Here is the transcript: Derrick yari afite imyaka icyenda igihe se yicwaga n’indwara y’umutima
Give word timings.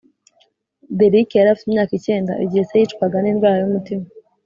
Derrick 0.97 1.29
yari 1.37 1.49
afite 1.51 1.67
imyaka 1.69 1.93
icyenda 1.95 2.33
igihe 2.45 2.63
se 2.69 2.75
yicwaga 2.81 3.17
n’indwara 3.21 3.57
y’umutima 3.61 4.05